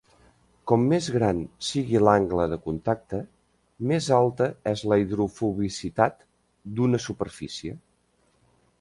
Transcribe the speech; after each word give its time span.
Com 0.69 0.85
més 0.93 1.09
gran 1.15 1.41
sigui 1.67 2.01
l'angle 2.05 2.47
de 2.55 2.57
contacte, 2.69 3.21
més 3.93 4.09
alta 4.23 4.49
és 4.75 4.85
la 4.93 5.01
hidrofobicitat 5.05 6.29
d'una 6.81 7.05
superfície. 7.09 7.81